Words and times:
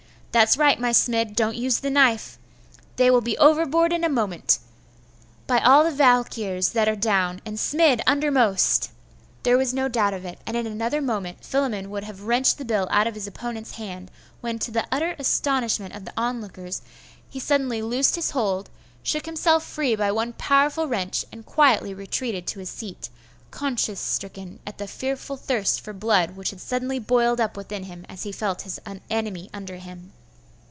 That's 0.33 0.55
right, 0.55 0.79
my 0.79 0.91
Smid, 0.91 1.35
don't 1.35 1.57
use 1.57 1.79
the 1.79 1.89
knife! 1.89 2.39
They 2.95 3.11
will 3.11 3.19
be 3.19 3.37
overboard 3.37 3.91
in 3.91 4.05
a 4.05 4.07
moment! 4.07 4.59
By 5.45 5.59
all 5.59 5.83
the 5.83 5.91
Valkyrs, 5.91 6.69
they 6.69 6.87
are 6.87 6.95
down, 6.95 7.41
and 7.45 7.57
Smid 7.59 7.99
undermost!' 8.07 8.91
There 9.43 9.57
was 9.57 9.73
no 9.73 9.89
doubt 9.89 10.13
of 10.13 10.23
it; 10.23 10.39
and 10.45 10.55
in 10.55 10.65
another 10.65 11.01
moment 11.01 11.43
Philammon 11.43 11.89
would 11.89 12.05
have 12.05 12.21
wrenched 12.21 12.57
the 12.57 12.63
bill 12.63 12.87
out 12.91 13.07
of 13.07 13.15
his 13.15 13.27
opponent's 13.27 13.71
hand, 13.73 14.09
when, 14.39 14.57
to 14.59 14.71
the 14.71 14.87
utter 14.89 15.17
astonishment 15.19 15.93
of 15.93 16.05
the 16.05 16.13
onlookers, 16.15 16.81
he 17.29 17.37
suddenly 17.41 17.81
loosed 17.81 18.15
his 18.15 18.31
hold, 18.31 18.69
shook 19.03 19.25
himself 19.25 19.65
free 19.65 19.97
by 19.97 20.13
one 20.13 20.31
powerful 20.37 20.87
wrench, 20.87 21.25
and 21.33 21.45
quietly 21.45 21.93
retreated 21.93 22.47
to 22.47 22.59
his 22.59 22.69
seat, 22.69 23.09
conscience 23.51 23.99
stricken 23.99 24.61
at 24.65 24.77
the 24.77 24.87
fearful 24.87 25.35
thirst 25.35 25.81
for 25.81 25.91
blood 25.91 26.37
which 26.37 26.51
had 26.51 26.61
suddenly 26.61 26.99
boiled 26.99 27.41
up 27.41 27.57
within 27.57 27.83
him 27.83 28.05
as 28.07 28.23
he 28.23 28.31
felt 28.31 28.61
his 28.61 28.79
enemy 29.09 29.49
under 29.53 29.75
him. 29.75 30.13